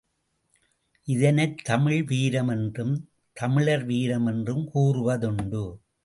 [1.03, 3.09] இதனைத் தமிழ் வீரம் என்றும்,
[3.33, 5.77] தமிழர் வீரம் என்றும் கூறுவதுண்டு.